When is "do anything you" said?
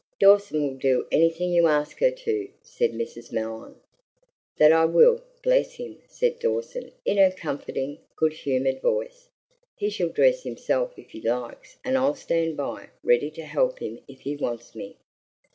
0.79-1.67